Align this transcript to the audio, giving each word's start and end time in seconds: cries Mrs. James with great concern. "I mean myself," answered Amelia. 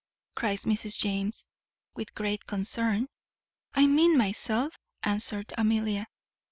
cries 0.35 0.65
Mrs. 0.65 0.97
James 0.97 1.45
with 1.93 2.15
great 2.15 2.47
concern. 2.47 3.05
"I 3.75 3.85
mean 3.85 4.17
myself," 4.17 4.79
answered 5.03 5.53
Amelia. 5.59 6.07